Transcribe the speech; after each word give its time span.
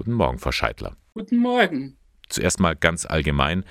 Guten 0.00 0.14
Morgen, 0.14 0.38
Frau 0.38 0.50
Scheidler. 0.50 0.96
Guten 1.12 1.36
Morgen. 1.36 1.98
Zuerst 2.30 2.58
mal 2.58 2.74
ganz 2.74 3.04
allgemein. 3.04 3.66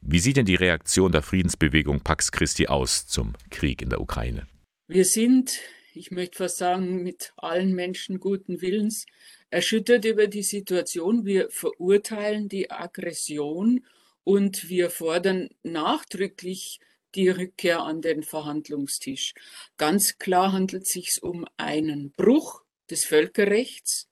Wie 0.00 0.18
sieht 0.18 0.38
denn 0.38 0.46
die 0.46 0.54
Reaktion 0.54 1.12
der 1.12 1.20
Friedensbewegung 1.20 2.00
Pax 2.00 2.32
Christi 2.32 2.68
aus 2.68 3.06
zum 3.06 3.34
Krieg 3.50 3.82
in 3.82 3.90
der 3.90 4.00
Ukraine? 4.00 4.46
Wir 4.86 5.04
sind, 5.04 5.60
ich 5.92 6.10
möchte 6.10 6.38
fast 6.38 6.56
sagen, 6.56 7.02
mit 7.02 7.34
allen 7.36 7.74
Menschen 7.74 8.18
guten 8.18 8.62
Willens 8.62 9.04
erschüttert 9.50 10.06
über 10.06 10.26
die 10.26 10.42
Situation. 10.42 11.26
Wir 11.26 11.50
verurteilen 11.50 12.48
die 12.48 12.70
Aggression 12.70 13.84
und 14.24 14.70
wir 14.70 14.88
fordern 14.88 15.50
nachdrücklich 15.64 16.80
die 17.14 17.28
Rückkehr 17.28 17.82
an 17.82 18.00
den 18.00 18.22
Verhandlungstisch. 18.22 19.34
Ganz 19.76 20.16
klar 20.16 20.52
handelt 20.52 20.84
es 20.84 20.92
sich 20.92 21.22
um 21.22 21.44
einen 21.58 22.12
Bruch 22.12 22.62
des 22.88 23.04
Völkerrechts 23.04 24.07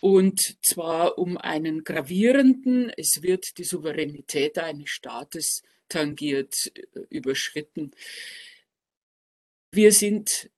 und 0.00 0.64
zwar 0.64 1.18
um 1.18 1.36
einen 1.36 1.84
gravierenden, 1.84 2.90
es 2.96 3.22
wird 3.22 3.58
die 3.58 3.64
Souveränität 3.64 4.58
eines 4.58 4.90
Staates 4.90 5.62
tangiert, 5.88 6.70
äh, 6.74 7.00
überschritten. 7.10 7.92
Wir 9.70 9.92
sind 9.92 10.50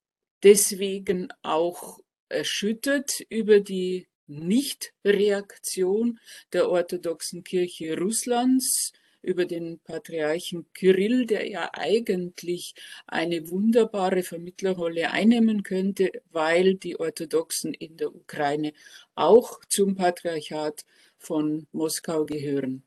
deswegen 0.43 1.29
auch 1.43 2.01
erschüttert 2.29 3.21
über 3.29 3.61
die 3.61 4.07
Nichtreaktion 4.27 6.21
der 6.53 6.71
orthodoxen 6.71 7.43
Kirche 7.43 7.99
Russlands 7.99 8.93
über 9.23 9.45
den 9.45 9.79
Patriarchen 9.81 10.67
Kyrill, 10.73 11.27
der 11.27 11.49
ja 11.49 11.71
eigentlich 11.73 12.75
eine 13.07 13.51
wunderbare 13.51 14.23
Vermittlerrolle 14.23 15.11
einnehmen 15.11 15.63
könnte, 15.63 16.11
weil 16.31 16.75
die 16.75 16.99
Orthodoxen 16.99 17.75
in 17.75 17.97
der 17.97 18.15
Ukraine 18.15 18.73
auch 19.15 19.65
zum 19.67 19.95
Patriarchat 19.95 20.85
von 21.19 21.67
Moskau 21.73 22.25
gehören. 22.25 22.83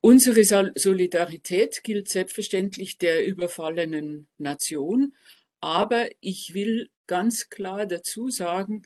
Unsere 0.00 0.44
Solidarität 0.74 1.82
gilt 1.82 2.10
selbstverständlich 2.10 2.98
der 2.98 3.26
überfallenen 3.26 4.26
Nation, 4.36 5.14
aber 5.60 6.08
ich 6.20 6.52
will 6.52 6.90
ganz 7.06 7.48
klar 7.48 7.86
dazu 7.86 8.28
sagen, 8.28 8.82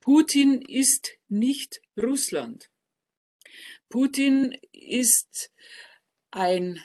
Putin 0.00 0.62
ist 0.62 1.10
nicht 1.28 1.82
Russland. 2.00 2.70
Putin 3.88 4.56
ist 4.72 5.50
ein 6.30 6.80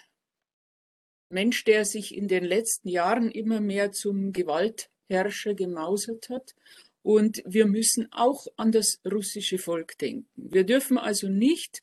Mensch, 1.29 1.63
der 1.63 1.85
sich 1.85 2.15
in 2.15 2.27
den 2.27 2.43
letzten 2.43 2.89
Jahren 2.89 3.31
immer 3.31 3.61
mehr 3.61 3.91
zum 3.91 4.33
Gewaltherrscher 4.33 5.53
gemausert 5.53 6.29
hat. 6.29 6.55
Und 7.03 7.41
wir 7.45 7.65
müssen 7.65 8.11
auch 8.11 8.45
an 8.57 8.71
das 8.71 8.99
russische 9.09 9.57
Volk 9.57 9.97
denken. 9.97 10.29
Wir 10.35 10.65
dürfen 10.65 10.97
also 10.97 11.29
nicht 11.29 11.81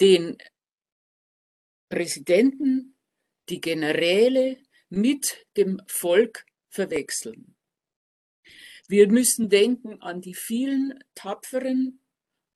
den 0.00 0.36
Präsidenten, 1.88 2.96
die 3.48 3.60
Generäle 3.60 4.58
mit 4.90 5.46
dem 5.56 5.80
Volk 5.86 6.44
verwechseln. 6.68 7.54
Wir 8.86 9.08
müssen 9.08 9.48
denken 9.48 10.02
an 10.02 10.20
die 10.20 10.34
vielen 10.34 11.02
tapferen 11.14 12.00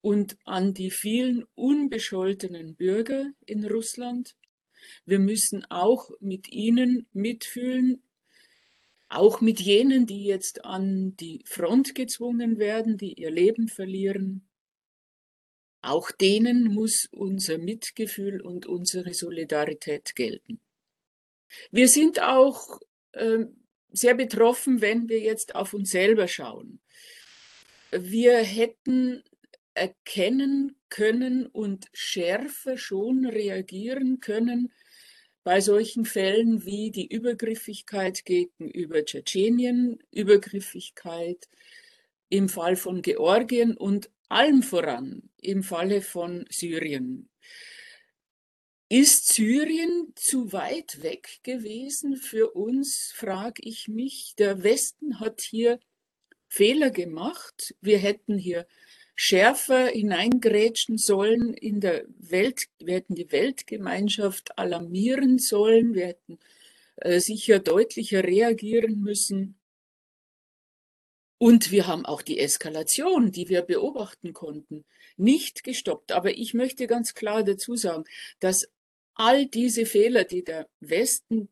und 0.01 0.37
an 0.45 0.75
die 0.75 0.91
vielen 0.91 1.45
unbescholtenen 1.55 2.77
Bürger 2.77 3.33
in 3.47 3.65
Russland. 3.65 4.37
Wir 5.05 5.19
müssen 5.19 5.65
auch 5.71 6.11
mit 6.21 6.51
ihnen 6.51 7.07
mitfühlen, 7.13 8.03
auch 9.09 9.41
mit 9.41 9.61
jenen, 9.61 10.07
die 10.07 10.25
jetzt 10.25 10.65
an 10.65 11.17
die 11.17 11.43
Front 11.47 11.95
gezwungen 11.95 12.59
werden, 12.59 12.97
die 12.99 13.15
ihr 13.15 13.31
Leben 13.31 13.69
verlieren. 13.69 14.47
Auch 15.81 16.11
denen 16.11 16.65
muss 16.75 17.09
unser 17.11 17.59
Mitgefühl 17.59 18.41
und 18.41 18.67
unsere 18.67 19.15
Solidarität 19.15 20.15
gelten. 20.15 20.61
Wir 21.71 21.89
sind 21.89 22.21
auch 22.21 22.81
äh, 23.13 23.47
sehr 23.91 24.15
betroffen, 24.15 24.81
wenn 24.81 25.09
wir 25.09 25.21
jetzt 25.21 25.55
auf 25.55 25.73
uns 25.73 25.91
selber 25.91 26.29
schauen. 26.29 26.81
Wir 27.91 28.39
hätten 28.39 29.23
erkennen 29.79 30.77
können 30.89 31.47
und 31.47 31.87
schärfer 31.93 32.77
schon 32.77 33.27
reagieren 33.27 34.21
können 34.21 34.73
bei 35.45 35.61
solchen 35.61 36.05
Fällen 36.05 36.65
wie 36.67 36.91
die 36.91 37.07
Übergriffigkeit 37.07 38.25
gegenüber 38.25 39.05
Tschetschenien, 39.05 39.99
Übergriffigkeit 40.11 41.49
im 42.29 42.49
Fall 42.49 42.77
von 42.77 43.01
Georgien 43.01 43.77
und 43.77 44.11
allem 44.29 44.63
voran 44.63 45.31
im 45.41 45.63
Falle 45.63 46.03
von 46.03 46.45
Syrien. 46.51 47.31
Ist 48.91 49.33
Syrien 49.33 50.13
zu 50.15 50.53
weit 50.53 51.03
weg 51.03 51.41
gewesen 51.43 52.17
für 52.17 52.53
uns, 52.53 53.13
frage 53.15 53.63
ich 53.65 53.89
mich. 53.89 54.35
Der 54.39 54.63
Westen 54.63 55.21
hat 55.21 55.41
hier 55.41 55.79
Fehler 56.49 56.91
gemacht. 56.91 57.75
Wir 57.81 57.99
hätten 57.99 58.39
hier 58.39 58.67
schärfer 59.21 59.89
hineingrätschen 59.89 60.97
sollen 60.97 61.53
in 61.53 61.81
der 61.81 62.05
Welt. 62.19 62.67
Wir 62.79 62.95
hätten 62.95 63.17
die 63.17 63.33
Weltgemeinschaft 63.33 64.57
alarmieren 64.57 65.41
sollen. 65.41 65.93
Wir 65.93 66.07
hätten 66.07 66.39
äh, 66.99 67.19
sicher 67.19 67.59
deutlicher 67.59 68.23
reagieren 68.23 69.01
müssen. 69.01 69.59
Und 71.37 71.73
wir 71.73 71.89
haben 71.89 72.07
auch 72.07 72.23
die 72.23 72.39
Eskalation, 72.39 73.33
die 73.33 73.49
wir 73.49 73.63
beobachten 73.63 74.33
konnten, 74.35 74.85
nicht 75.17 75.65
gestoppt. 75.65 76.13
Aber 76.13 76.39
ich 76.39 76.55
möchte 76.55 76.87
ganz 76.87 77.15
klar 77.15 77.43
dazu 77.43 77.75
sagen, 77.75 78.05
dass 78.39 78.69
all 79.15 79.47
diese 79.47 79.85
Fehler, 79.85 80.23
die 80.23 80.45
der 80.45 80.69
Westen 80.79 81.49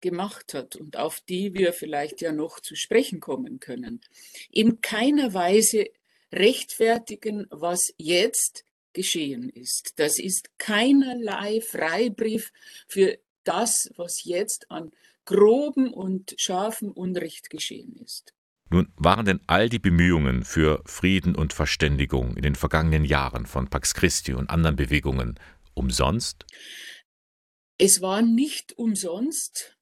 gemacht 0.00 0.54
hat 0.54 0.76
und 0.76 0.96
auf 0.96 1.20
die 1.22 1.54
wir 1.54 1.72
vielleicht 1.72 2.20
ja 2.20 2.30
noch 2.30 2.60
zu 2.60 2.76
sprechen 2.76 3.18
kommen 3.18 3.58
können, 3.58 4.00
in 4.48 4.80
keiner 4.80 5.34
Weise 5.34 5.86
rechtfertigen, 6.32 7.46
was 7.50 7.92
jetzt 7.96 8.64
geschehen 8.92 9.48
ist. 9.48 9.98
Das 9.98 10.18
ist 10.18 10.50
keinerlei 10.58 11.60
Freibrief 11.60 12.52
für 12.88 13.18
das, 13.44 13.90
was 13.96 14.24
jetzt 14.24 14.70
an 14.70 14.92
groben 15.24 15.92
und 15.92 16.34
scharfem 16.38 16.90
Unrecht 16.90 17.50
geschehen 17.50 17.96
ist. 17.96 18.34
Nun 18.68 18.92
waren 18.96 19.26
denn 19.26 19.40
all 19.46 19.68
die 19.68 19.80
Bemühungen 19.80 20.44
für 20.44 20.82
Frieden 20.86 21.34
und 21.34 21.52
Verständigung 21.52 22.36
in 22.36 22.42
den 22.42 22.54
vergangenen 22.54 23.04
Jahren 23.04 23.46
von 23.46 23.68
Pax 23.68 23.94
Christi 23.94 24.32
und 24.32 24.48
anderen 24.48 24.76
Bewegungen 24.76 25.38
umsonst? 25.74 26.46
Es 27.78 28.00
war 28.00 28.22
nicht 28.22 28.78
umsonst, 28.78 29.76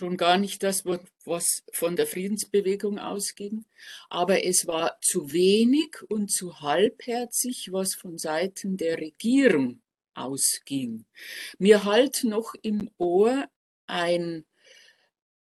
schon 0.00 0.16
gar 0.16 0.38
nicht 0.38 0.62
das, 0.62 0.86
was 1.26 1.62
von 1.72 1.94
der 1.94 2.06
Friedensbewegung 2.06 2.98
ausging, 2.98 3.66
aber 4.08 4.46
es 4.46 4.66
war 4.66 4.98
zu 5.02 5.30
wenig 5.34 5.90
und 6.08 6.30
zu 6.30 6.62
halbherzig, 6.62 7.70
was 7.70 7.94
von 7.94 8.16
Seiten 8.16 8.78
der 8.78 8.96
Regierung 8.96 9.82
ausging. 10.14 11.04
Mir 11.58 11.84
halt 11.84 12.24
noch 12.24 12.54
im 12.62 12.88
Ohr 12.96 13.46
ein 13.86 14.46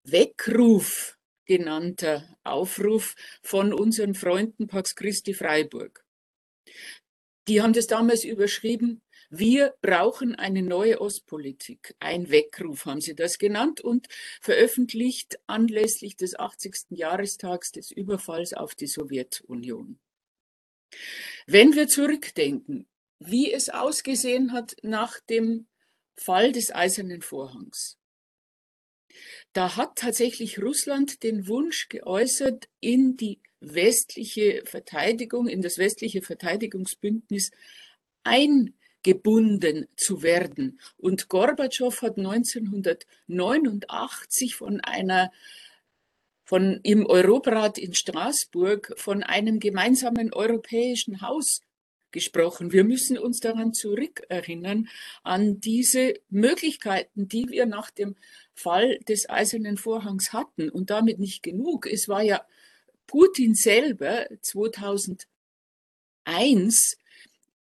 Weckruf 0.04 1.18
genannter 1.46 2.38
Aufruf 2.44 3.16
von 3.42 3.72
unseren 3.72 4.14
Freunden 4.14 4.68
Pax 4.68 4.94
Christi 4.94 5.34
Freiburg. 5.34 6.04
Die 7.48 7.62
haben 7.62 7.72
das 7.72 7.88
damals 7.88 8.26
überschrieben, 8.26 9.02
wir 9.30 9.76
brauchen 9.82 10.34
eine 10.36 10.64
neue 10.64 11.00
Ostpolitik. 11.02 11.96
Ein 12.00 12.32
Weckruf 12.32 12.86
haben 12.86 13.02
sie 13.02 13.14
das 13.14 13.38
genannt 13.38 13.80
und 13.80 14.08
veröffentlicht 14.42 15.40
anlässlich 15.46 16.16
des 16.16 16.38
80. 16.38 16.88
Jahrestags 16.90 17.72
des 17.72 17.92
Überfalls 17.92 18.54
auf 18.54 18.74
die 18.74 18.88
Sowjetunion. 18.88 20.00
Wenn 21.46 21.76
wir 21.76 21.88
zurückdenken, 21.88 22.88
wie 23.20 23.52
es 23.52 23.70
ausgesehen 23.70 24.52
hat 24.52 24.78
nach 24.82 25.20
dem 25.20 25.68
Fall 26.16 26.52
des 26.52 26.74
Eisernen 26.74 27.22
Vorhangs, 27.22 28.00
da 29.54 29.76
hat 29.76 29.96
tatsächlich 29.96 30.62
Russland 30.62 31.24
den 31.24 31.48
Wunsch 31.48 31.90
geäußert, 31.90 32.70
in 32.80 33.18
die 33.18 33.42
westliche 33.60 34.64
Verteidigung, 34.66 35.48
in 35.48 35.62
das 35.62 35.78
westliche 35.78 36.22
Verteidigungsbündnis 36.22 37.52
ein 38.24 38.74
gebunden 39.10 39.88
zu 39.96 40.22
werden. 40.22 40.80
Und 40.98 41.30
Gorbatschow 41.30 42.04
hat 42.04 42.18
1989 42.18 44.56
von 44.56 44.82
einer 44.82 45.32
von 46.44 46.82
im 46.84 47.06
Europarat 47.06 47.78
in 47.78 47.94
Straßburg 47.94 48.94
von 48.98 49.24
einem 49.24 49.60
gemeinsamen 49.60 50.34
europäischen 50.34 51.22
Haus 51.22 51.62
gesprochen. 52.12 52.72
Wir 52.72 52.84
müssen 52.84 53.20
uns 53.20 53.40
daran 53.40 53.74
zurückerinnern, 53.74 54.88
an 55.24 55.60
diese 55.60 56.14
Möglichkeiten, 56.30 57.28
die 57.28 57.50
wir 57.50 57.66
nach 57.66 57.90
dem 57.92 58.16
Fall 58.54 59.00
des 59.08 59.28
Eisernen 59.30 59.78
Vorhangs 59.78 60.34
hatten 60.34 60.70
und 60.70 60.92
damit 60.92 61.20
nicht 61.20 61.44
genug. 61.44 61.88
Es 61.88 62.08
war 62.08 62.22
ja 62.22 62.46
Putin 63.08 63.56
selber 63.56 64.28
2001 64.42 66.99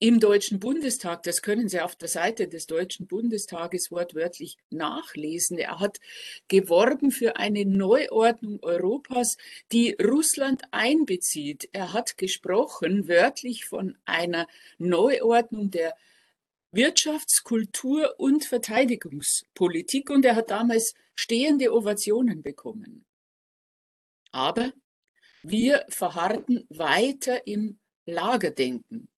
im 0.01 0.21
Deutschen 0.21 0.61
Bundestag, 0.61 1.25
das 1.25 1.43
können 1.43 1.69
Sie 1.69 1.81
auf 1.81 1.97
der 1.97 2.09
Seite 2.09 2.47
des 2.47 2.67
Deutschen 2.67 3.09
Bundestages 3.09 3.91
wortwörtlich 3.91 4.57
nachlesen. 4.71 5.59
Er 5.59 5.81
hat 5.81 5.99
geworben 6.47 7.11
für 7.11 7.37
eine 7.37 7.65
Neuordnung 7.65 8.61
Europas, 8.63 9.37
die 9.73 9.97
Russland 10.01 10.63
einbezieht. 10.71 11.69
Er 11.73 11.93
hat 11.93 12.17
gesprochen 12.17 13.09
wörtlich 13.09 13.65
von 13.65 13.99
einer 14.05 14.47
Neuordnung 14.79 15.73
der 15.73 15.97
Wirtschafts-, 16.71 17.43
Kultur- 17.43 18.15
und 18.19 18.45
Verteidigungspolitik 18.45 20.11
und 20.11 20.25
er 20.25 20.37
hat 20.37 20.51
damals 20.51 20.95
stehende 21.17 21.73
Ovationen 21.75 22.43
bekommen. 22.43 23.05
Aber 24.31 24.73
wir 25.43 25.85
verharrten 25.89 26.67
weiter 26.69 27.47
im 27.49 27.81
Lagerdenken. 28.07 29.09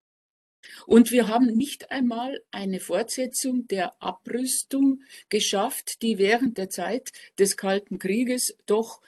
Und 0.87 1.11
wir 1.11 1.29
haben 1.29 1.47
nicht 1.47 1.91
einmal 1.91 2.43
eine 2.51 2.81
Fortsetzung 2.81 3.67
der 3.69 4.01
Abrüstung 4.03 5.03
geschafft, 5.29 6.03
die 6.03 6.19
während 6.19 6.59
der 6.59 6.71
Zeit 6.71 7.13
des 7.39 7.57
Kalten 7.57 7.99
Krieges 7.99 8.57
doch 8.67 9.01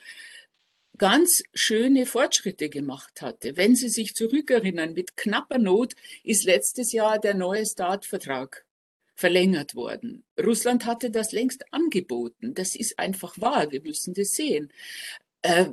ganz 0.98 1.42
schöne 1.54 2.06
Fortschritte 2.06 2.68
gemacht 2.68 3.22
hatte. 3.22 3.56
Wenn 3.56 3.74
Sie 3.74 3.88
sich 3.88 4.14
zurückerinnern, 4.14 4.92
mit 4.92 5.16
knapper 5.16 5.58
Not 5.58 5.94
ist 6.22 6.44
letztes 6.44 6.92
Jahr 6.92 7.18
der 7.18 7.34
neue 7.34 7.66
Startvertrag 7.66 8.64
verlängert 9.14 9.74
worden. 9.74 10.24
Russland 10.38 10.86
hatte 10.86 11.10
das 11.10 11.32
längst 11.32 11.64
angeboten. 11.72 12.54
Das 12.54 12.74
ist 12.74 12.98
einfach 12.98 13.38
wahr. 13.40 13.70
Wir 13.70 13.82
müssen 13.82 14.14
das 14.14 14.30
sehen. 14.30 14.72
Äh, 15.42 15.70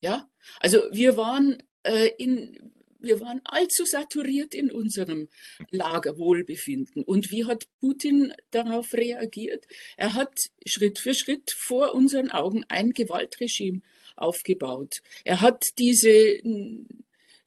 Ja, 0.00 0.30
also 0.60 0.82
wir 0.92 1.16
waren 1.16 1.62
äh, 1.82 2.10
in, 2.18 2.72
wir 2.98 3.20
waren 3.20 3.40
allzu 3.44 3.84
saturiert 3.84 4.54
in 4.54 4.70
unserem 4.70 5.28
Lagerwohlbefinden. 5.70 7.02
Und 7.02 7.30
wie 7.30 7.46
hat 7.46 7.66
Putin 7.80 8.32
darauf 8.50 8.92
reagiert? 8.92 9.66
Er 9.96 10.14
hat 10.14 10.50
Schritt 10.66 10.98
für 10.98 11.14
Schritt 11.14 11.50
vor 11.50 11.94
unseren 11.94 12.30
Augen 12.30 12.64
ein 12.68 12.90
Gewaltregime 12.92 13.80
aufgebaut. 14.16 15.02
Er 15.24 15.40
hat 15.40 15.78
diese 15.78 16.40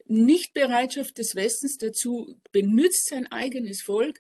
Nichtbereitschaft 0.07 1.17
des 1.17 1.35
Westens 1.35 1.77
dazu 1.77 2.35
benutzt, 2.51 3.07
sein 3.07 3.31
eigenes 3.31 3.81
Volk 3.81 4.19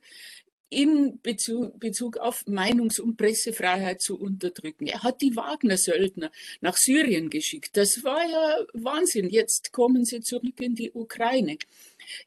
in 0.73 1.19
Bezug, 1.21 1.79
Bezug 1.79 2.17
auf 2.17 2.45
Meinungs- 2.47 2.99
und 2.99 3.15
Pressefreiheit 3.15 4.01
zu 4.01 4.19
unterdrücken. 4.19 4.87
Er 4.87 5.03
hat 5.03 5.21
die 5.21 5.35
Wagner-Söldner 5.35 6.31
nach 6.61 6.77
Syrien 6.77 7.29
geschickt. 7.29 7.77
Das 7.77 8.03
war 8.03 8.27
ja 8.27 8.65
Wahnsinn. 8.73 9.29
Jetzt 9.29 9.71
kommen 9.71 10.03
sie 10.03 10.21
zurück 10.21 10.59
in 10.59 10.75
die 10.75 10.91
Ukraine. 10.91 11.57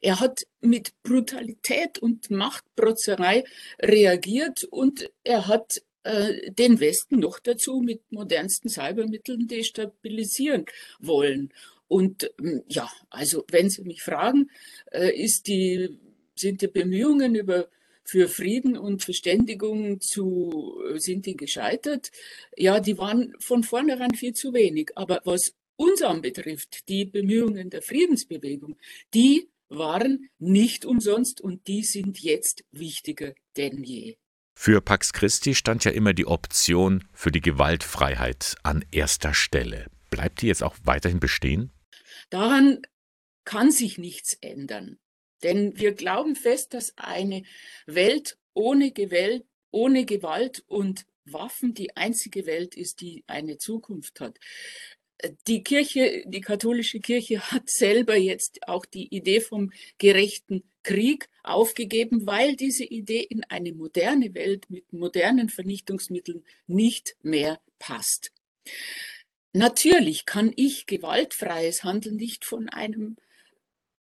Er 0.01 0.19
hat 0.19 0.47
mit 0.61 0.93
Brutalität 1.03 1.99
und 1.99 2.31
Machtprotzerei 2.31 3.43
reagiert 3.81 4.63
und 4.63 5.11
er 5.23 5.47
hat 5.47 5.81
äh, 6.03 6.51
den 6.51 6.79
Westen 6.79 7.19
noch 7.19 7.39
dazu 7.39 7.81
mit 7.81 8.01
modernsten 8.11 8.69
Cybermitteln 8.69 9.47
destabilisieren 9.47 10.65
wollen. 10.99 11.51
Und 11.87 12.31
ähm, 12.39 12.63
ja, 12.67 12.89
also 13.09 13.45
wenn 13.49 13.69
Sie 13.69 13.83
mich 13.83 14.01
fragen, 14.01 14.49
äh, 14.91 15.15
ist 15.15 15.47
die, 15.47 15.97
sind 16.35 16.61
die 16.61 16.67
Bemühungen 16.67 17.35
über 17.35 17.67
für 18.03 18.29
Frieden 18.29 18.77
und 18.77 19.03
Verständigung 19.03 19.99
zu, 19.99 20.81
äh, 20.93 20.99
sind 20.99 21.25
die 21.25 21.35
gescheitert? 21.35 22.11
Ja, 22.55 22.79
die 22.79 22.97
waren 22.97 23.33
von 23.39 23.63
vornherein 23.63 24.15
viel 24.15 24.33
zu 24.33 24.53
wenig. 24.53 24.91
Aber 24.95 25.21
was 25.25 25.55
uns 25.75 26.01
anbetrifft, 26.01 26.87
die 26.89 27.05
Bemühungen 27.05 27.69
der 27.69 27.81
Friedensbewegung, 27.81 28.77
die 29.13 29.49
waren 29.69 30.29
nicht 30.39 30.85
umsonst 30.85 31.41
und 31.41 31.67
die 31.67 31.83
sind 31.83 32.19
jetzt 32.19 32.63
wichtiger 32.71 33.33
denn 33.57 33.83
je. 33.83 34.15
Für 34.55 34.81
Pax 34.81 35.13
Christi 35.13 35.53
stand 35.53 35.83
ja 35.83 35.91
immer 35.91 36.13
die 36.13 36.25
Option 36.25 37.03
für 37.13 37.31
die 37.31 37.41
Gewaltfreiheit 37.41 38.55
an 38.63 38.83
erster 38.91 39.33
Stelle. 39.33 39.85
Bleibt 40.09 40.41
die 40.41 40.47
jetzt 40.47 40.63
auch 40.63 40.75
weiterhin 40.83 41.19
bestehen? 41.19 41.71
Daran 42.29 42.81
kann 43.45 43.71
sich 43.71 43.97
nichts 43.97 44.33
ändern. 44.41 44.99
Denn 45.43 45.77
wir 45.77 45.93
glauben 45.93 46.35
fest, 46.35 46.73
dass 46.73 46.97
eine 46.97 47.43
Welt 47.85 48.37
ohne 48.53 48.91
Gewalt, 48.91 49.45
ohne 49.71 50.05
Gewalt 50.05 50.63
und 50.67 51.05
Waffen 51.25 51.73
die 51.73 51.95
einzige 51.95 52.45
Welt 52.45 52.75
ist, 52.75 53.01
die 53.01 53.23
eine 53.27 53.57
Zukunft 53.57 54.19
hat. 54.19 54.39
Die 55.47 55.63
Kirche, 55.63 56.23
die 56.27 56.41
katholische 56.41 56.99
Kirche 56.99 57.39
hat 57.51 57.69
selber 57.69 58.15
jetzt 58.15 58.67
auch 58.67 58.85
die 58.85 59.13
Idee 59.15 59.41
vom 59.41 59.71
gerechten 59.97 60.63
Krieg 60.83 61.29
aufgegeben, 61.43 62.25
weil 62.25 62.55
diese 62.55 62.83
Idee 62.85 63.21
in 63.21 63.43
eine 63.45 63.73
moderne 63.73 64.33
Welt 64.33 64.69
mit 64.69 64.91
modernen 64.93 65.49
Vernichtungsmitteln 65.49 66.45
nicht 66.67 67.15
mehr 67.23 67.59
passt. 67.79 68.31
Natürlich 69.57 70.27
kann 70.27 70.53
ich 70.55 70.85
gewaltfreies 70.85 71.83
Handeln 71.83 72.17
nicht 72.17 72.45
von 72.45 72.69
einem 72.69 73.15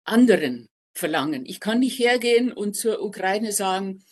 anderen 0.03 0.69
verlangen. 0.93 1.47
Ich 1.47 1.61
kann 1.61 1.79
nicht 1.79 2.00
hergehen 2.00 2.53
und 2.53 2.75
zur 2.75 3.00
Ukraine 3.00 3.53
sagen, 3.53 4.03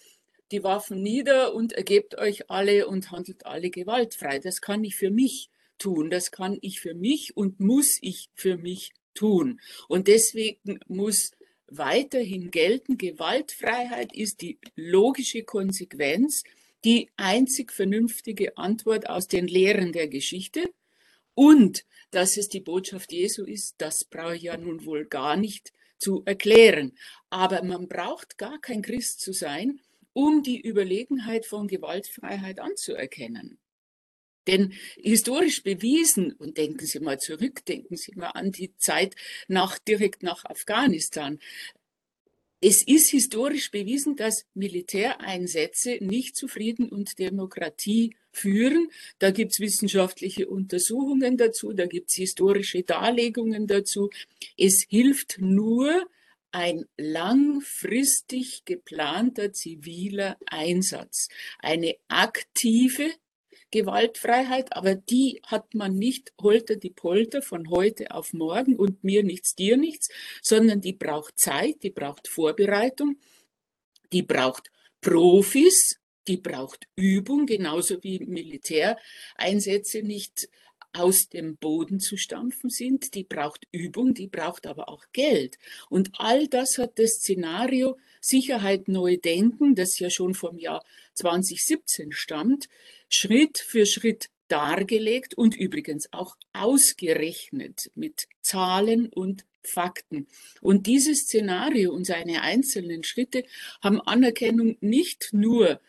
die 0.53 0.63
Waffen 0.63 1.03
nieder 1.03 1.53
und 1.53 1.73
ergebt 1.73 2.17
euch 2.19 2.51
alle 2.53 2.87
und 2.87 3.11
handelt 3.11 3.47
alle 3.47 3.71
gewaltfrei. 3.71 4.39
Das 4.39 4.61
kann 4.61 4.85
ich 4.85 4.95
für 4.95 5.11
mich 5.11 5.51
tun. 5.77 6.09
Das 6.09 6.31
kann 6.31 6.57
ich 6.61 6.79
für 6.79 6.95
mich 6.95 7.37
und 7.37 7.59
muss 7.59 7.99
ich 8.01 8.29
für 8.35 8.57
mich 8.57 8.93
tun. 9.15 9.61
Und 9.89 10.07
deswegen 10.07 10.79
muss 10.87 11.33
weiterhin 11.67 12.53
gelten, 12.53 12.97
Gewaltfreiheit 12.97 14.15
ist 14.15 14.41
die 14.41 14.61
logische 14.77 15.43
Konsequenz, 15.43 16.45
die 16.85 17.11
einzig 17.17 17.73
vernünftige 17.73 18.57
Antwort 18.57 19.09
aus 19.09 19.27
den 19.27 19.49
Lehren 19.49 19.91
der 19.91 20.07
Geschichte. 20.07 20.73
Und 21.35 21.85
dass 22.11 22.37
es 22.37 22.49
die 22.49 22.61
Botschaft 22.61 23.13
Jesu 23.13 23.45
ist, 23.45 23.75
das 23.79 24.05
brauche 24.05 24.37
ich 24.37 24.43
ja 24.43 24.57
nun 24.57 24.87
wohl 24.87 25.05
gar 25.05 25.37
nicht 25.37 25.73
zu 25.99 26.23
erklären. 26.25 26.93
Aber 27.31 27.63
man 27.63 27.89
braucht 27.89 28.39
gar 28.39 28.61
kein 28.61 28.83
Christ 28.83 29.21
zu 29.21 29.33
sein, 29.33 29.81
um 30.13 30.43
die 30.43 30.61
Überlegenheit 30.61 31.47
von 31.47 31.67
Gewaltfreiheit 31.67 32.61
anzuerkennen. 32.61 33.59
Denn 34.47 34.75
historisch 34.97 35.63
bewiesen, 35.63 36.33
und 36.33 36.59
denken 36.59 36.85
Sie 36.87 37.01
mal 37.01 37.19
zurück, 37.19 37.65
denken 37.65 37.97
Sie 37.97 38.13
mal 38.15 38.29
an 38.29 38.53
die 38.53 38.77
Zeit 38.77 39.17
nach, 39.49 39.79
direkt 39.79 40.23
nach 40.23 40.45
Afghanistan, 40.45 41.39
es 42.67 42.81
ist 42.81 43.11
historisch 43.11 43.71
bewiesen, 43.71 44.17
dass 44.17 44.47
Militäreinsätze 44.55 45.99
nicht 46.01 46.35
zu 46.35 46.49
Frieden 46.49 46.89
und 46.89 47.19
Demokratie 47.19 48.17
führen. 48.33 48.89
Da 49.19 49.33
gibt 49.33 49.53
es 49.53 49.61
wissenschaftliche 49.61 50.49
Untersuchungen 50.49 51.37
dazu, 51.37 51.75
da 51.75 51.85
gibt 51.85 52.09
es 52.09 52.17
historische 52.17 52.83
Darlegungen 52.83 53.67
dazu. 53.67 54.09
Es 54.57 54.87
hilft 54.89 55.37
nur 55.41 56.07
ein 56.53 56.87
langfristig 56.97 58.65
geplanter 58.65 59.53
ziviler 59.53 60.39
Einsatz, 60.47 61.29
eine 61.59 61.97
aktive 62.09 63.11
Gewaltfreiheit, 63.75 64.77
aber 64.77 64.95
die 64.95 65.43
hat 65.45 65.75
man 65.75 65.99
nicht 65.99 66.33
holter 66.41 66.77
die 66.77 66.91
Polter 66.91 67.43
von 67.43 67.71
heute 67.71 68.13
auf 68.13 68.33
morgen 68.33 68.77
und 68.77 69.03
mir 69.03 69.25
nichts, 69.25 69.57
dir 69.57 69.77
nichts, 69.77 70.11
sondern 70.43 70.81
die 70.81 70.93
braucht 70.93 71.41
Zeit, 71.41 71.83
die 71.83 71.91
braucht 71.91 72.29
Vorbereitung, 72.29 73.17
die 74.13 74.23
braucht 74.23 74.71
Profis, 75.01 75.99
die 76.29 76.37
braucht 76.37 76.87
Übung, 76.95 77.47
genauso 77.47 78.01
wie 78.05 78.21
Militäreinsätze 78.21 80.03
nicht 80.03 80.49
aus 80.93 81.29
dem 81.29 81.57
Boden 81.57 81.99
zu 81.99 82.17
stampfen 82.17 82.71
sind, 82.71 83.15
die 83.15 83.25
braucht 83.25 83.67
Übung, 83.73 84.15
die 84.15 84.29
braucht 84.29 84.69
aber 84.69 84.89
auch 84.89 85.05
Geld. 85.13 85.59
Und 85.89 86.11
all 86.19 86.47
das 86.47 86.79
hat 86.79 87.01
das 87.01 87.15
Szenario 87.15 87.97
Sicherheit 88.21 88.87
neu 88.87 89.17
denken, 89.17 89.75
das 89.75 89.99
ja 89.99 90.11
schon 90.11 90.35
vom 90.35 90.59
Jahr 90.59 90.85
2017 91.15 92.13
stammt, 92.13 92.69
Schritt 93.09 93.59
für 93.59 93.87
Schritt 93.87 94.29
dargelegt 94.49 95.35
und 95.35 95.57
übrigens 95.57 96.13
auch 96.13 96.37
ausgerechnet 96.53 97.91
mit 97.95 98.29
Zahlen 98.43 99.09
und 99.09 99.45
Fakten. 99.63 100.29
Und 100.61 100.87
dieses 100.87 101.21
Szenario 101.21 101.93
und 101.93 102.05
seine 102.05 102.43
einzelnen 102.43 103.03
Schritte 103.03 103.45
haben 103.83 104.01
Anerkennung 104.01 104.77
nicht 104.81 105.31
nur 105.33 105.81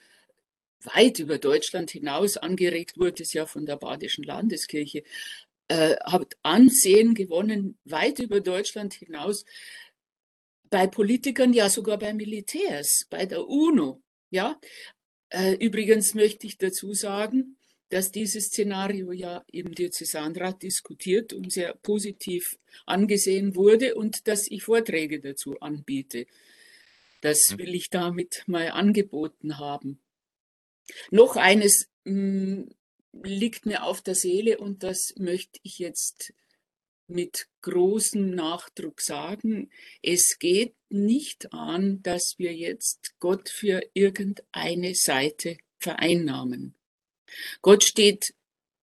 weit 0.79 1.19
über 1.19 1.37
Deutschland 1.37 1.91
hinaus, 1.91 2.37
angeregt 2.37 2.97
wurde 2.97 3.23
es 3.23 3.33
ja 3.33 3.45
von 3.45 3.65
der 3.65 3.75
Badischen 3.75 4.23
Landeskirche, 4.23 5.03
äh, 5.67 5.95
hat 6.03 6.37
Ansehen 6.43 7.15
gewonnen, 7.15 7.77
weit 7.85 8.19
über 8.19 8.39
Deutschland 8.39 8.93
hinaus, 8.93 9.45
bei 10.69 10.87
Politikern, 10.87 11.53
ja 11.53 11.69
sogar 11.69 11.97
bei 11.97 12.13
Militärs, 12.13 13.07
bei 13.09 13.25
der 13.25 13.47
UNO. 13.47 14.01
Ja, 14.29 14.59
übrigens 15.59 16.13
möchte 16.13 16.47
ich 16.47 16.57
dazu 16.57 16.93
sagen, 16.93 17.57
dass 17.89 18.11
dieses 18.11 18.47
Szenario 18.47 19.11
ja 19.11 19.45
im 19.51 19.73
Diözesanrat 19.73 20.63
diskutiert 20.63 21.33
und 21.33 21.51
sehr 21.51 21.75
positiv 21.75 22.57
angesehen 22.85 23.55
wurde 23.55 23.95
und 23.95 24.27
dass 24.27 24.49
ich 24.49 24.63
Vorträge 24.63 25.19
dazu 25.19 25.59
anbiete. 25.59 26.25
Das 27.21 27.39
hm. 27.49 27.59
will 27.59 27.75
ich 27.75 27.89
damit 27.89 28.43
mal 28.47 28.69
angeboten 28.71 29.59
haben. 29.59 29.99
Noch 31.11 31.35
eines 31.35 31.87
mh, 32.03 32.11
hm, 32.11 32.69
liegt 33.23 33.65
mir 33.65 33.83
auf 33.83 34.01
der 34.01 34.15
Seele 34.15 34.57
und 34.57 34.83
das 34.83 35.13
möchte 35.17 35.59
ich 35.63 35.79
jetzt 35.79 36.33
mit 37.07 37.47
großem 37.65 38.29
Nachdruck 38.29 39.01
sagen. 39.01 39.71
Es 40.03 40.37
geht 40.37 40.75
nicht 40.89 41.51
an, 41.51 42.01
dass 42.03 42.35
wir 42.37 42.53
jetzt 42.53 43.15
Gott 43.19 43.49
für 43.49 43.81
irgendeine 43.93 44.93
Seite 44.93 45.57
vereinnahmen. 45.79 46.75
Gott 47.61 47.83
steht 47.83 48.35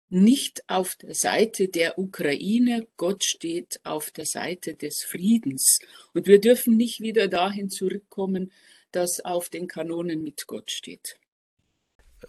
nicht 0.09 0.65
auf 0.67 0.97
der 0.97 1.15
Seite 1.15 1.69
der 1.69 1.99
Ukraine, 1.99 2.89
Gott 2.97 3.23
steht 3.23 3.81
auf 3.85 4.11
der 4.11 4.27
Seite 4.27 4.75
des 4.75 5.05
Friedens. 5.05 5.79
Und 6.15 6.27
wir 6.27 6.41
dürfen 6.41 6.77
nicht 6.77 7.01
wieder 7.01 7.29
dahin 7.29 7.69
zurückkommen, 7.69 8.51
dass 8.93 9.21
auf 9.21 9.51
den 9.51 9.69
Kanonen 9.69 10.25
mit 10.25 10.47
Gott 10.47 10.71
steht. 10.71 11.17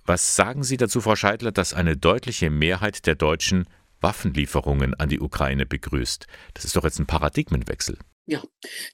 Was 0.05 0.35
sagen 0.35 0.63
Sie 0.63 0.77
dazu, 0.77 1.01
Frau 1.01 1.15
Scheidler, 1.15 1.51
dass 1.51 1.73
eine 1.73 1.97
deutliche 1.97 2.49
Mehrheit 2.49 3.07
der 3.07 3.15
Deutschen 3.15 3.67
Waffenlieferungen 4.01 4.93
an 4.95 5.09
die 5.09 5.19
Ukraine 5.19 5.65
begrüßt? 5.65 6.27
Das 6.53 6.65
ist 6.65 6.75
doch 6.75 6.83
jetzt 6.83 6.99
ein 6.99 7.07
Paradigmenwechsel. 7.07 7.97
Ja, 8.27 8.43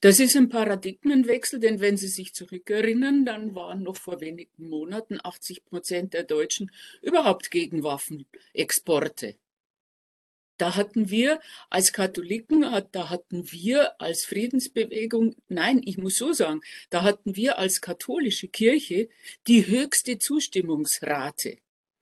das 0.02 0.20
ist 0.20 0.36
ein 0.36 0.50
Paradigmenwechsel, 0.50 1.60
denn 1.60 1.80
wenn 1.80 1.98
Sie 1.98 2.08
sich 2.08 2.34
zurückerinnern, 2.34 3.26
dann 3.26 3.56
waren 3.56 3.84
noch 3.84 3.98
vor 3.98 4.22
wenigen 4.22 4.70
Monaten 4.70 5.20
80 5.22 5.66
Prozent 5.66 6.14
der 6.14 6.24
Deutschen 6.24 6.72
überhaupt 7.02 7.52
gegen 7.52 7.84
Waffenexporte. 7.84 9.36
Da 10.58 10.76
hatten 10.76 11.12
wir 11.12 11.40
als 11.70 11.94
Katholiken, 11.94 12.66
da 12.92 13.10
hatten 13.10 13.52
wir 13.52 14.02
als 14.02 14.26
Friedensbewegung, 14.26 15.36
nein, 15.50 15.82
ich 15.86 16.00
muss 16.00 16.16
so 16.16 16.34
sagen, 16.34 16.62
da 16.90 17.04
hatten 17.04 17.36
wir 17.36 17.60
als 17.60 17.80
katholische 17.80 18.48
Kirche 18.48 19.08
die 19.46 19.68
höchste 19.68 20.18
Zustimmungsrate. 20.18 21.60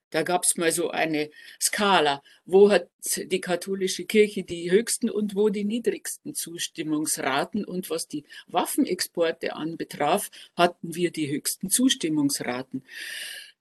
Da 0.10 0.24
gab 0.24 0.44
es 0.44 0.56
mal 0.56 0.72
so 0.72 0.92
eine 0.92 1.30
Skala, 1.60 2.22
wo 2.46 2.70
hat 2.70 2.90
die 3.18 3.42
katholische 3.42 4.06
Kirche 4.06 4.44
die 4.44 4.72
höchsten 4.72 5.10
und 5.10 5.36
wo 5.36 5.50
die 5.50 5.66
niedrigsten 5.66 6.36
Zustimmungsraten. 6.36 7.66
Und 7.66 7.90
was 7.90 8.08
die 8.08 8.24
Waffenexporte 8.48 9.56
anbetraf, 9.56 10.30
hatten 10.56 10.96
wir 10.96 11.12
die 11.12 11.30
höchsten 11.30 11.70
Zustimmungsraten. 11.70 12.84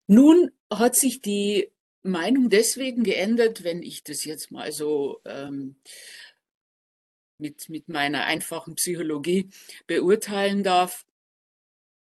Nun 0.07 0.51
hat 0.71 0.97
sich 0.97 1.21
die 1.21 1.71
Meinung 2.03 2.51
deswegen 2.51 3.03
geändert, 3.03 3.65
wenn 3.65 3.83
ich 3.83 4.05
das 4.05 4.25
jetzt 4.25 4.51
mal 4.51 4.71
so 4.71 5.21
ähm, 5.25 5.77
mit, 7.39 7.69
mit 7.69 7.89
meiner 7.89 8.25
einfachen 8.25 8.75
Psychologie 8.75 9.49
beurteilen 9.87 10.63
darf. 10.63 11.07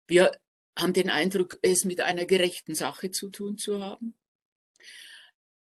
Wir 0.08 0.32
haben 0.78 0.94
den 0.94 1.10
Eindruck, 1.10 1.58
es 1.62 1.86
mit 1.86 2.02
einer 2.02 2.26
gerechten 2.26 2.76
Sache 2.76 3.12
zu 3.12 3.30
tun 3.30 3.58
zu 3.58 3.82
haben. 3.82 4.14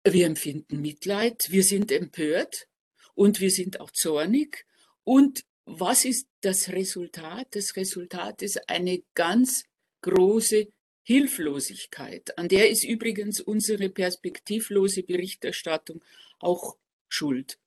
Wir 0.05 0.27
empfinden 0.27 0.81
Mitleid, 0.81 1.47
wir 1.51 1.65
sind 1.65 1.91
empört 1.91 2.69
und 3.15 3.41
wir 3.41 3.51
sind 3.51 3.81
auch 3.81 3.91
zornig. 3.91 4.65
Und 5.05 5.45
was 5.65 6.05
ist 6.05 6.29
das 6.43 6.69
Resultat? 6.69 7.49
Das 7.51 7.77
Resultat 7.77 8.43
ist 8.43 8.69
eine 8.69 9.03
ganz 9.15 9.65
große 10.03 10.69
Hilflosigkeit. 11.03 12.37
An 12.39 12.49
der 12.49 12.71
ist 12.71 12.85
übrigens 12.85 13.41
unsere 13.41 13.89
perspektivlose 13.89 15.03
Berichterstattung 15.03 16.03
auch 16.39 16.77
schuld. 17.09 17.59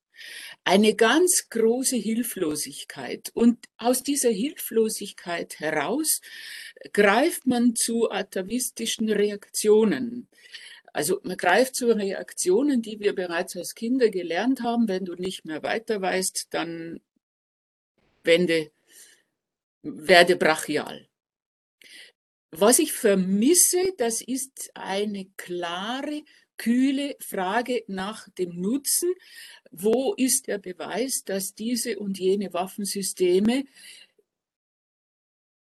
Eine 0.64 0.96
ganz 0.96 1.50
große 1.50 1.96
Hilflosigkeit. 1.96 3.32
Und 3.34 3.58
aus 3.78 4.04
dieser 4.04 4.30
Hilflosigkeit 4.30 5.60
heraus 5.60 6.22
greift 6.94 7.48
man 7.48 7.76
zu 7.76 8.12
atavistischen 8.12 9.10
Reaktionen. 9.10 10.28
Also 10.94 11.20
man 11.24 11.38
greift 11.38 11.76
zu 11.76 11.88
Reaktionen, 11.88 12.82
die 12.82 13.00
wir 13.00 13.14
bereits 13.14 13.56
als 13.56 13.76
Kinder 13.76 14.10
gelernt 14.10 14.62
haben. 14.62 14.88
Wenn 14.88 15.06
du 15.06 15.16
nicht 15.16 15.46
mehr 15.46 15.64
weiter 15.64 16.02
weißt, 16.02 16.48
dann 16.52 17.00
wende, 18.24 18.72
werde 19.82 20.36
brachial. 20.36 21.08
Was 22.52 22.80
ich 22.80 22.94
vermisse, 22.94 23.94
das 23.98 24.22
ist 24.22 24.72
eine 24.74 25.26
klare, 25.38 26.24
kühle 26.60 27.16
Frage 27.20 27.84
nach 27.88 28.30
dem 28.30 28.62
Nutzen. 28.62 29.12
Wo 29.72 30.14
ist 30.14 30.48
der 30.48 30.60
Beweis, 30.60 31.24
dass 31.24 31.56
diese 31.56 31.98
und 31.98 32.20
jene 32.20 32.54
Waffensysteme 32.54 33.66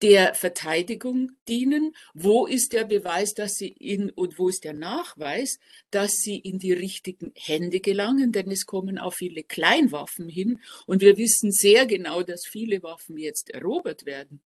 der 0.01 0.35
Verteidigung 0.35 1.31
dienen? 1.47 1.95
Wo 2.13 2.45
ist 2.45 2.73
der 2.73 2.83
Beweis, 2.83 3.33
dass 3.33 3.55
sie 3.55 3.69
in 3.69 4.12
und 4.12 4.38
wo 4.38 4.50
ist 4.50 4.65
der 4.65 4.73
Nachweis, 4.73 5.59
dass 5.89 6.17
sie 6.17 6.38
in 6.38 6.59
die 6.59 6.73
richtigen 6.73 7.33
Hände 7.35 7.79
gelangen? 7.79 8.31
Denn 8.31 8.51
es 8.51 8.65
kommen 8.65 9.00
auch 9.00 9.13
viele 9.13 9.43
Kleinwaffen 9.43 10.29
hin 10.29 10.59
und 10.85 11.01
wir 11.01 11.17
wissen 11.17 11.51
sehr 11.51 11.85
genau, 11.88 12.21
dass 12.21 12.45
viele 12.45 12.83
Waffen 12.83 13.17
jetzt 13.17 13.50
erobert 13.50 14.05
werden, 14.05 14.41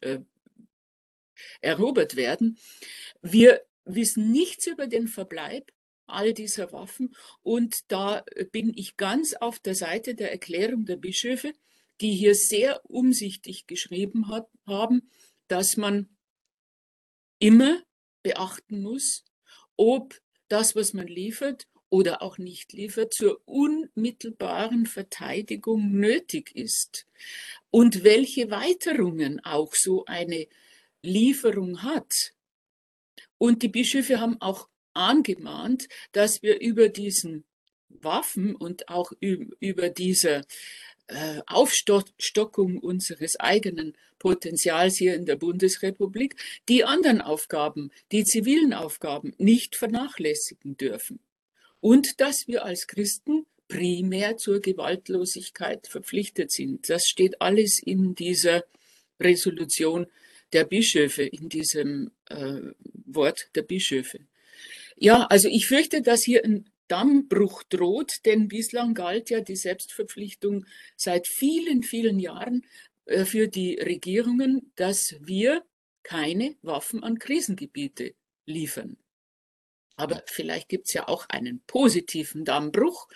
äh, 0.00 0.18
erobert 1.60 2.16
werden. 2.16 2.58
Wir 3.20 3.62
wissen 3.84 4.32
nichts 4.32 4.66
über 4.66 4.86
den 4.86 5.08
Verbleib 5.08 5.70
all 6.12 6.32
dieser 6.34 6.72
Waffen 6.72 7.14
und 7.42 7.90
da 7.90 8.24
bin 8.52 8.72
ich 8.76 8.96
ganz 8.96 9.34
auf 9.34 9.58
der 9.58 9.74
Seite 9.74 10.14
der 10.14 10.30
Erklärung 10.32 10.84
der 10.84 10.96
Bischöfe, 10.96 11.52
die 12.00 12.12
hier 12.12 12.34
sehr 12.34 12.80
umsichtig 12.88 13.66
geschrieben 13.66 14.28
hat, 14.28 14.48
haben, 14.66 15.10
dass 15.48 15.76
man 15.76 16.08
immer 17.38 17.82
beachten 18.22 18.82
muss, 18.82 19.24
ob 19.76 20.20
das, 20.48 20.76
was 20.76 20.92
man 20.92 21.06
liefert 21.06 21.66
oder 21.88 22.22
auch 22.22 22.38
nicht 22.38 22.72
liefert, 22.72 23.12
zur 23.12 23.40
unmittelbaren 23.46 24.86
Verteidigung 24.86 25.92
nötig 25.92 26.54
ist 26.54 27.06
und 27.70 28.04
welche 28.04 28.50
Weiterungen 28.50 29.40
auch 29.44 29.74
so 29.74 30.04
eine 30.06 30.46
Lieferung 31.02 31.82
hat. 31.82 32.32
Und 33.38 33.62
die 33.62 33.68
Bischöfe 33.68 34.20
haben 34.20 34.40
auch 34.40 34.68
angemahnt, 34.94 35.88
dass 36.12 36.42
wir 36.42 36.60
über 36.60 36.88
diesen 36.88 37.44
Waffen 37.88 38.54
und 38.54 38.88
auch 38.88 39.12
über 39.20 39.88
diese 39.88 40.42
äh, 41.08 41.40
Aufstockung 41.46 42.78
unseres 42.78 43.38
eigenen 43.38 43.96
Potenzials 44.18 44.96
hier 44.96 45.14
in 45.14 45.26
der 45.26 45.36
Bundesrepublik 45.36 46.36
die 46.68 46.84
anderen 46.84 47.20
Aufgaben, 47.20 47.90
die 48.12 48.24
zivilen 48.24 48.72
Aufgaben 48.72 49.34
nicht 49.38 49.76
vernachlässigen 49.76 50.76
dürfen. 50.76 51.20
Und 51.80 52.20
dass 52.20 52.46
wir 52.46 52.64
als 52.64 52.86
Christen 52.86 53.46
primär 53.68 54.36
zur 54.36 54.60
Gewaltlosigkeit 54.60 55.86
verpflichtet 55.86 56.52
sind. 56.52 56.88
Das 56.88 57.08
steht 57.08 57.40
alles 57.40 57.80
in 57.82 58.14
dieser 58.14 58.64
Resolution 59.18 60.06
der 60.52 60.64
Bischöfe, 60.64 61.22
in 61.22 61.48
diesem 61.48 62.10
äh, 62.28 62.60
Wort 63.06 63.48
der 63.54 63.62
Bischöfe. 63.62 64.20
Ja, 64.96 65.24
also 65.26 65.48
ich 65.48 65.66
fürchte, 65.66 66.02
dass 66.02 66.22
hier 66.22 66.44
ein 66.44 66.70
Dammbruch 66.88 67.62
droht, 67.64 68.24
denn 68.26 68.48
bislang 68.48 68.94
galt 68.94 69.30
ja 69.30 69.40
die 69.40 69.56
Selbstverpflichtung 69.56 70.66
seit 70.96 71.26
vielen, 71.26 71.82
vielen 71.82 72.18
Jahren 72.18 72.66
äh, 73.06 73.24
für 73.24 73.48
die 73.48 73.76
Regierungen, 73.76 74.72
dass 74.76 75.14
wir 75.20 75.62
keine 76.02 76.56
Waffen 76.62 77.02
an 77.02 77.18
Krisengebiete 77.18 78.14
liefern. 78.44 78.96
Aber 79.96 80.22
vielleicht 80.26 80.68
gibt 80.68 80.88
es 80.88 80.94
ja 80.94 81.06
auch 81.06 81.26
einen 81.28 81.62
positiven 81.66 82.44
Dammbruch 82.44 83.08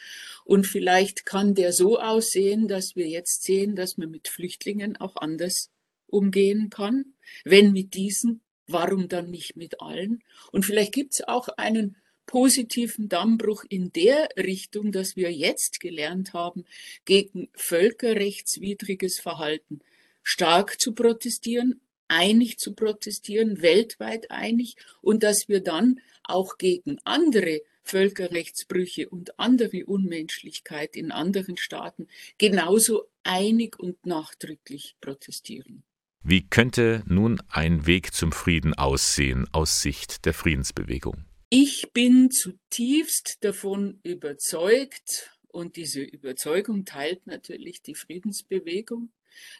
und 0.44 0.66
vielleicht 0.66 1.24
kann 1.24 1.54
der 1.54 1.72
so 1.72 1.98
aussehen, 1.98 2.68
dass 2.68 2.96
wir 2.96 3.08
jetzt 3.08 3.42
sehen, 3.42 3.76
dass 3.76 3.96
man 3.96 4.10
mit 4.10 4.28
Flüchtlingen 4.28 4.96
auch 4.96 5.16
anders 5.16 5.70
umgehen 6.06 6.70
kann. 6.70 7.16
Wenn 7.44 7.72
mit 7.72 7.94
diesen, 7.94 8.42
warum 8.66 9.08
dann 9.08 9.30
nicht 9.30 9.56
mit 9.56 9.80
allen? 9.80 10.22
Und 10.52 10.64
vielleicht 10.64 10.92
gibt 10.92 11.14
es 11.14 11.26
auch 11.26 11.48
einen 11.48 11.96
positiven 12.26 13.08
Dammbruch 13.08 13.64
in 13.68 13.92
der 13.92 14.28
Richtung, 14.36 14.92
dass 14.92 15.16
wir 15.16 15.32
jetzt 15.32 15.80
gelernt 15.80 16.32
haben, 16.32 16.64
gegen 17.04 17.48
völkerrechtswidriges 17.54 19.20
Verhalten 19.20 19.80
stark 20.22 20.80
zu 20.80 20.92
protestieren, 20.92 21.80
einig 22.08 22.58
zu 22.58 22.74
protestieren, 22.74 23.62
weltweit 23.62 24.30
einig 24.30 24.76
und 25.00 25.22
dass 25.22 25.48
wir 25.48 25.60
dann 25.60 26.00
auch 26.24 26.58
gegen 26.58 26.98
andere 27.04 27.62
Völkerrechtsbrüche 27.84 29.08
und 29.08 29.38
andere 29.38 29.86
Unmenschlichkeit 29.86 30.96
in 30.96 31.12
anderen 31.12 31.56
Staaten 31.56 32.08
genauso 32.38 33.04
einig 33.22 33.78
und 33.78 34.04
nachdrücklich 34.04 34.96
protestieren. 35.00 35.84
Wie 36.22 36.46
könnte 36.46 37.02
nun 37.06 37.40
ein 37.48 37.86
Weg 37.86 38.12
zum 38.12 38.32
Frieden 38.32 38.74
aussehen 38.74 39.46
aus 39.52 39.80
Sicht 39.82 40.24
der 40.24 40.34
Friedensbewegung? 40.34 41.24
Ich 41.48 41.92
bin 41.92 42.30
zutiefst 42.30 43.44
davon 43.44 44.00
überzeugt, 44.02 45.32
und 45.48 45.76
diese 45.76 46.02
Überzeugung 46.02 46.84
teilt 46.84 47.26
natürlich 47.26 47.80
die 47.80 47.94
Friedensbewegung, 47.94 49.10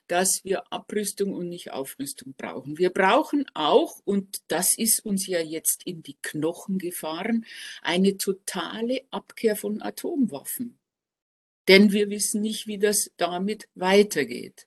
dass 0.09 0.45
wir 0.45 0.71
Abrüstung 0.73 1.33
und 1.33 1.49
nicht 1.49 1.71
Aufrüstung 1.71 2.35
brauchen. 2.37 2.79
Wir 2.79 2.91
brauchen 2.91 3.47
auch, 3.55 4.01
und 4.05 4.43
das 4.49 4.77
ist 4.77 5.05
uns 5.05 5.27
ja 5.27 5.41
jetzt 5.41 5.87
in 5.87 6.03
die 6.03 6.17
Knochen 6.23 6.79
gefahren, 6.79 7.47
eine 7.83 8.19
totale 8.19 9.03
Abkehr 9.11 9.57
von 9.57 9.81
Atomwaffen. 9.81 10.79
Denn 11.69 11.93
wir 11.93 12.11
wissen 12.11 12.43
nicht, 12.43 12.67
wie 12.67 12.79
das 12.79 13.11
damit 13.17 13.69
weitergeht. 13.75 14.67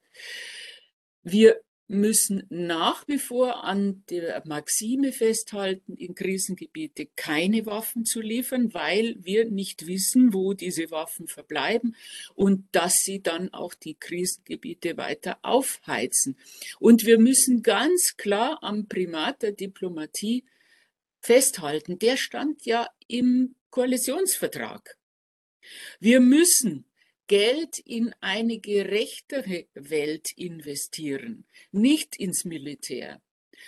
Wir 1.24 1.62
müssen 1.90 2.44
nach 2.50 3.08
wie 3.08 3.18
vor 3.18 3.64
an 3.64 4.04
der 4.10 4.44
Maxime 4.46 5.12
festhalten, 5.12 5.98
in 5.98 6.14
Krisengebiete 6.14 7.08
keine 7.16 7.66
Waffen 7.66 8.06
zu 8.06 8.22
liefern, 8.22 8.74
weil 8.76 9.16
wir 9.20 9.50
nicht 9.50 9.88
wissen, 9.88 10.34
wo 10.34 10.54
diese 10.54 10.92
Waffen 10.92 11.28
verbleiben 11.28 11.96
und 12.36 12.68
dass 12.72 12.94
sie 13.04 13.22
dann 13.22 13.52
auch 13.54 13.74
die 13.74 13.96
Krisengebiete 13.96 14.98
weiter 14.98 15.40
aufheizen. 15.42 16.38
Und 16.80 17.06
wir 17.06 17.20
müssen 17.20 17.64
ganz 17.64 18.16
klar 18.18 18.60
am 18.62 18.88
Primat 18.88 19.42
der 19.42 19.54
Diplomatie 19.54 20.46
festhalten. 21.22 21.98
Der 21.98 22.18
stand 22.18 22.66
ja 22.66 22.88
im 23.08 23.56
Koalitionsvertrag. 23.72 24.98
Wir 26.00 26.20
müssen 26.20 26.86
Geld 27.30 27.78
in 27.86 28.14
eine 28.22 28.58
gerechtere 28.58 29.68
Welt 29.76 30.32
investieren, 30.36 31.46
nicht 31.72 32.16
ins 32.16 32.44
Militär. 32.44 33.22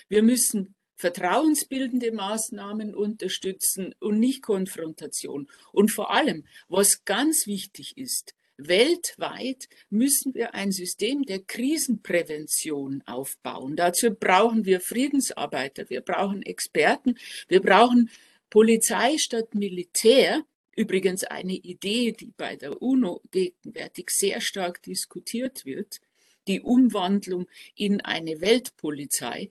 Wir 0.09 0.23
müssen 0.23 0.73
vertrauensbildende 0.95 2.11
Maßnahmen 2.11 2.95
unterstützen 2.95 3.93
und 3.99 4.19
nicht 4.19 4.41
Konfrontation. 4.41 5.47
Und 5.71 5.91
vor 5.91 6.11
allem, 6.11 6.43
was 6.69 7.05
ganz 7.05 7.45
wichtig 7.45 7.97
ist, 7.97 8.33
weltweit 8.57 9.69
müssen 9.91 10.33
wir 10.33 10.55
ein 10.55 10.71
System 10.71 11.21
der 11.21 11.39
Krisenprävention 11.39 13.03
aufbauen. 13.05 13.75
Dazu 13.75 14.09
brauchen 14.11 14.65
wir 14.65 14.79
Friedensarbeiter, 14.79 15.87
wir 15.91 16.01
brauchen 16.01 16.41
Experten, 16.41 17.15
wir 17.47 17.61
brauchen 17.61 18.09
Polizei 18.49 19.19
statt 19.19 19.53
Militär, 19.53 20.43
Übrigens 20.75 21.23
eine 21.23 21.53
Idee, 21.53 22.13
die 22.13 22.33
bei 22.37 22.55
der 22.55 22.81
UNO 22.81 23.21
gegenwärtig 23.31 24.09
sehr 24.09 24.39
stark 24.39 24.81
diskutiert 24.83 25.65
wird, 25.65 25.99
die 26.47 26.61
Umwandlung 26.61 27.47
in 27.75 28.01
eine 28.01 28.41
Weltpolizei. 28.41 29.49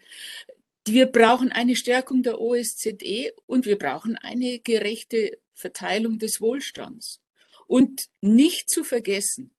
Wir 0.86 1.06
brauchen 1.06 1.52
eine 1.52 1.76
Stärkung 1.76 2.22
der 2.22 2.40
OSZE 2.40 3.32
und 3.46 3.66
wir 3.66 3.78
brauchen 3.78 4.16
eine 4.16 4.60
gerechte 4.60 5.38
Verteilung 5.52 6.18
des 6.18 6.40
Wohlstands. 6.40 7.20
Und 7.66 8.08
nicht 8.20 8.70
zu 8.70 8.82
vergessen, 8.82 9.52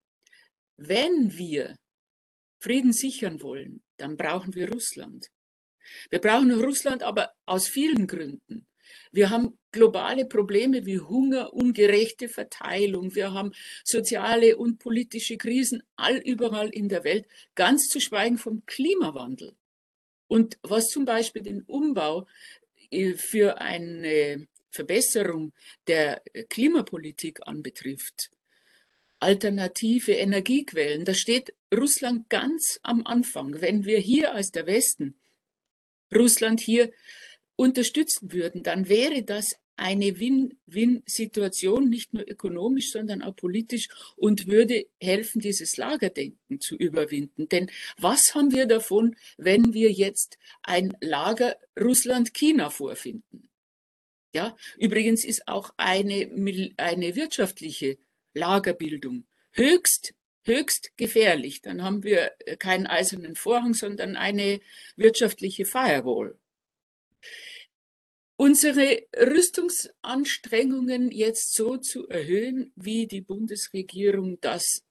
wenn 0.77 1.37
wir 1.37 1.77
Frieden 2.59 2.91
sichern 2.91 3.41
wollen, 3.41 3.81
dann 3.97 4.17
brauchen 4.17 4.55
wir 4.55 4.71
Russland. 4.71 5.31
Wir 6.09 6.19
brauchen 6.19 6.51
Russland 6.51 7.03
aber 7.03 7.33
aus 7.45 7.67
vielen 7.67 8.07
Gründen. 8.07 8.65
Wir 9.11 9.29
haben 9.29 9.57
globale 9.71 10.25
Probleme 10.25 10.85
wie 10.85 10.99
Hunger, 10.99 11.53
ungerechte 11.53 12.29
Verteilung. 12.29 13.13
Wir 13.15 13.33
haben 13.33 13.51
soziale 13.83 14.57
und 14.57 14.79
politische 14.79 15.37
Krisen 15.37 15.83
all 15.95 16.17
überall 16.17 16.69
in 16.69 16.89
der 16.89 17.03
Welt, 17.03 17.25
ganz 17.55 17.87
zu 17.87 17.99
schweigen 17.99 18.37
vom 18.37 18.65
Klimawandel. 18.65 19.53
Und 20.27 20.57
was 20.63 20.89
zum 20.89 21.05
Beispiel 21.05 21.41
den 21.41 21.63
Umbau 21.63 22.25
äh, 22.89 23.13
für 23.13 23.59
eine 23.59 24.47
Verbesserung 24.69 25.51
der 25.87 26.21
Klimapolitik 26.49 27.45
anbetrifft, 27.45 28.31
alternative 29.19 30.13
Energiequellen, 30.13 31.03
da 31.03 31.13
steht 31.13 31.53
Russland 31.73 32.29
ganz 32.29 32.79
am 32.81 33.05
Anfang. 33.05 33.61
Wenn 33.61 33.85
wir 33.85 33.99
hier 33.99 34.33
als 34.33 34.51
der 34.51 34.65
Westen 34.67 35.15
Russland 36.13 36.59
hier 36.59 36.91
unterstützen 37.55 38.31
würden, 38.31 38.63
dann 38.63 38.89
wäre 38.89 39.23
das 39.23 39.55
eine 39.81 40.19
Win-Win-Situation, 40.19 41.89
nicht 41.89 42.13
nur 42.13 42.27
ökonomisch, 42.29 42.91
sondern 42.91 43.23
auch 43.23 43.35
politisch 43.35 43.89
und 44.15 44.47
würde 44.47 44.85
helfen, 44.99 45.41
dieses 45.41 45.77
Lagerdenken 45.77 46.59
zu 46.59 46.75
überwinden. 46.75 47.49
Denn 47.49 47.71
was 47.97 48.35
haben 48.35 48.51
wir 48.51 48.67
davon, 48.67 49.15
wenn 49.37 49.73
wir 49.73 49.91
jetzt 49.91 50.37
ein 50.61 50.95
Lager 51.01 51.55
Russland-China 51.79 52.69
vorfinden? 52.69 53.49
Ja, 54.33 54.55
übrigens 54.77 55.25
ist 55.25 55.47
auch 55.47 55.71
eine, 55.77 56.29
eine 56.77 57.15
wirtschaftliche 57.15 57.97
Lagerbildung 58.33 59.25
höchst 59.51 60.13
höchst 60.43 60.97
gefährlich. 60.97 61.61
Dann 61.61 61.83
haben 61.83 62.03
wir 62.03 62.31
keinen 62.57 62.87
eisernen 62.87 63.35
Vorhang, 63.35 63.73
sondern 63.73 64.15
eine 64.15 64.59
wirtschaftliche 64.95 65.65
Firewall 65.65 66.35
unsere 68.41 69.03
Rüstungsanstrengungen 69.15 71.11
jetzt 71.11 71.53
so 71.53 71.77
zu 71.77 72.07
erhöhen, 72.07 72.73
wie 72.75 73.05
die 73.05 73.21
Bundesregierung 73.21 74.41
das 74.41 74.83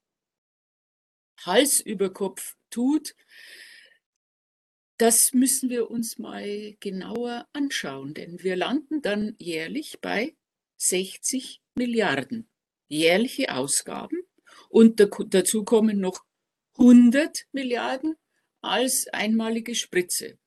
Hals 1.44 1.80
über 1.80 2.12
Kopf 2.12 2.56
tut, 2.70 3.16
das 4.98 5.32
müssen 5.32 5.68
wir 5.68 5.90
uns 5.90 6.16
mal 6.18 6.76
genauer 6.78 7.48
anschauen, 7.52 8.14
denn 8.14 8.40
wir 8.40 8.54
landen 8.54 9.02
dann 9.02 9.34
jährlich 9.40 9.98
bei 10.00 10.36
60 10.76 11.60
Milliarden 11.74 12.48
jährliche 12.86 13.52
Ausgaben 13.52 14.22
und 14.68 15.00
dazu 15.00 15.64
kommen 15.64 15.98
noch 15.98 16.24
100 16.78 17.48
Milliarden 17.50 18.14
als 18.60 19.08
einmalige 19.08 19.74
Spritze. 19.74 20.38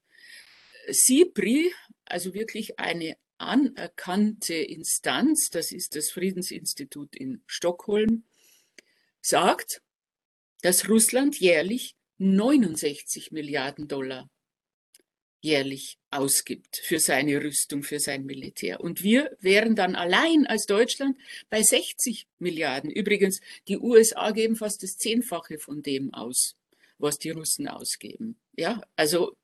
SIPRI 0.88 1.74
also 2.14 2.34
wirklich 2.34 2.80
eine 2.80 3.18
anerkannte 3.38 4.54
Instanz, 4.54 5.50
das 5.50 5.72
ist 5.72 5.96
das 5.96 6.12
Friedensinstitut 6.12 7.16
in 7.16 7.42
Stockholm, 7.48 8.24
sagt, 9.20 9.82
dass 10.62 10.88
Russland 10.88 11.40
jährlich 11.40 11.96
69 12.20 13.32
Milliarden 13.32 13.88
Dollar 13.88 14.30
jährlich 15.42 15.98
ausgibt 16.10 16.78
für 16.78 17.00
seine 17.00 17.44
Rüstung, 17.44 17.84
für 17.84 18.00
sein 18.00 18.26
Militär. 18.26 18.80
Und 18.80 19.04
wir 19.04 19.36
wären 19.42 19.76
dann 19.76 19.96
allein 19.96 20.46
als 20.48 20.68
Deutschland 20.68 21.18
bei 21.50 21.62
60 21.62 22.28
Milliarden. 22.40 22.90
Übrigens, 22.90 23.42
die 23.68 23.78
USA 23.78 24.32
geben 24.32 24.56
fast 24.56 24.84
das 24.84 24.98
Zehnfache 24.98 25.58
von 25.58 25.82
dem 25.82 26.14
aus, 26.14 26.56
was 26.98 27.18
die 27.18 27.32
Russen 27.32 27.68
ausgeben. 27.68 28.40
Ja, 28.56 28.82
also 28.96 29.36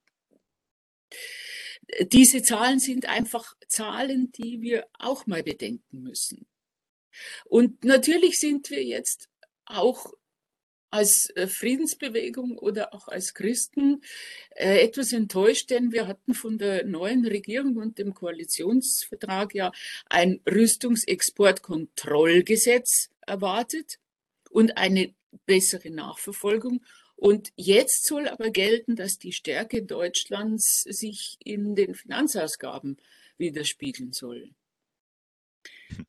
diese 2.11 2.41
Zahlen 2.41 2.79
sind 2.79 3.07
einfach 3.07 3.55
Zahlen, 3.67 4.31
die 4.31 4.61
wir 4.61 4.87
auch 4.97 5.27
mal 5.27 5.43
bedenken 5.43 6.03
müssen. 6.03 6.47
Und 7.45 7.83
natürlich 7.83 8.39
sind 8.39 8.69
wir 8.69 8.83
jetzt 8.83 9.29
auch 9.65 10.13
als 10.91 11.29
äh, 11.35 11.47
Friedensbewegung 11.47 12.57
oder 12.57 12.93
auch 12.93 13.07
als 13.07 13.33
Christen 13.33 14.01
äh, 14.55 14.83
etwas 14.83 15.13
enttäuscht, 15.13 15.69
denn 15.69 15.91
wir 15.91 16.07
hatten 16.07 16.33
von 16.33 16.57
der 16.57 16.83
neuen 16.85 17.27
Regierung 17.27 17.77
und 17.77 17.99
dem 17.99 18.13
Koalitionsvertrag 18.13 19.53
ja 19.53 19.71
ein 20.09 20.41
Rüstungsexportkontrollgesetz 20.49 23.09
erwartet 23.21 23.99
und 24.49 24.77
eine 24.77 25.13
bessere 25.45 25.91
Nachverfolgung. 25.91 26.81
Und 27.19 27.51
jetzt 27.57 28.07
soll 28.07 28.29
aber 28.29 28.49
gelten, 28.49 28.95
dass 28.95 29.17
die 29.17 29.33
Stärke 29.33 29.83
Deutschlands 29.83 30.83
sich 30.83 31.37
in 31.43 31.75
den 31.75 31.93
Finanzausgaben 31.93 32.95
widerspiegeln 33.37 34.13
soll. 34.13 34.51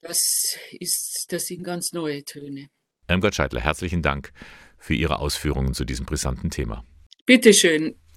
Das 0.02 0.56
ist, 0.78 1.26
das 1.30 1.46
sind 1.46 1.64
ganz 1.64 1.92
neue 1.92 2.24
Töne. 2.24 2.70
Irmgard 3.08 3.34
Scheidler, 3.34 3.60
herzlichen 3.60 4.02
Dank 4.02 4.32
für 4.78 4.94
Ihre 4.94 5.18
Ausführungen 5.18 5.74
zu 5.74 5.84
diesem 5.84 6.06
brisanten 6.06 6.48
Thema. 6.48 6.84
Bitteschön. 7.26 7.96